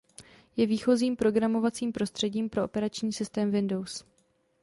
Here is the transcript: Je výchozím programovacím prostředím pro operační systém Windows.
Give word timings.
Je 0.57 0.65
výchozím 0.67 1.15
programovacím 1.15 1.91
prostředím 1.91 2.49
pro 2.49 2.65
operační 2.65 3.13
systém 3.13 3.51
Windows. 3.51 4.05